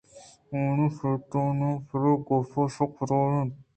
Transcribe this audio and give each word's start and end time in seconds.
آہانی 0.55 0.87
شیطان 0.97 1.59
پرے 1.87 2.11
گپّءَ 2.27 2.73
سکّ 2.75 2.91
خراب 2.97 3.31
اَت 3.37 3.51